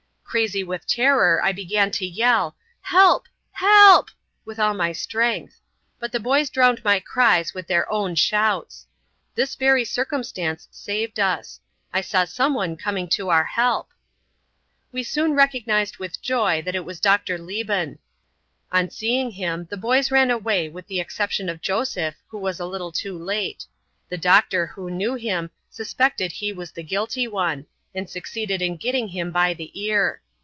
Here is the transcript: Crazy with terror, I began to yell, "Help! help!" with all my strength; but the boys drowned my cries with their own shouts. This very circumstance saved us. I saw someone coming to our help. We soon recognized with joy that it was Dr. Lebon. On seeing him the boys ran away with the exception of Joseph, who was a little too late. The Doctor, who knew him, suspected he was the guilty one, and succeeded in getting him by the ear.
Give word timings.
Crazy 0.31 0.63
with 0.63 0.87
terror, 0.87 1.43
I 1.43 1.51
began 1.51 1.91
to 1.91 2.05
yell, 2.07 2.55
"Help! 2.79 3.27
help!" 3.51 4.11
with 4.45 4.59
all 4.59 4.73
my 4.73 4.93
strength; 4.93 5.59
but 5.99 6.13
the 6.13 6.21
boys 6.21 6.49
drowned 6.49 6.81
my 6.85 7.01
cries 7.01 7.53
with 7.53 7.67
their 7.67 7.91
own 7.91 8.15
shouts. 8.15 8.87
This 9.35 9.55
very 9.55 9.83
circumstance 9.83 10.69
saved 10.71 11.19
us. 11.19 11.59
I 11.91 11.99
saw 11.99 12.23
someone 12.23 12.77
coming 12.77 13.09
to 13.09 13.27
our 13.27 13.43
help. 13.43 13.89
We 14.93 15.03
soon 15.03 15.33
recognized 15.33 15.97
with 15.97 16.21
joy 16.21 16.61
that 16.61 16.75
it 16.75 16.85
was 16.85 17.01
Dr. 17.01 17.37
Lebon. 17.37 17.99
On 18.71 18.89
seeing 18.89 19.31
him 19.31 19.67
the 19.69 19.75
boys 19.75 20.11
ran 20.11 20.31
away 20.31 20.69
with 20.69 20.87
the 20.87 21.01
exception 21.01 21.49
of 21.49 21.59
Joseph, 21.59 22.15
who 22.29 22.37
was 22.37 22.57
a 22.57 22.65
little 22.65 22.93
too 22.93 23.17
late. 23.17 23.65
The 24.07 24.17
Doctor, 24.17 24.67
who 24.67 24.89
knew 24.89 25.15
him, 25.15 25.51
suspected 25.69 26.31
he 26.31 26.53
was 26.53 26.71
the 26.71 26.83
guilty 26.83 27.27
one, 27.27 27.65
and 27.93 28.09
succeeded 28.09 28.61
in 28.61 28.77
getting 28.77 29.09
him 29.09 29.29
by 29.31 29.53
the 29.53 29.69
ear. 29.77 30.19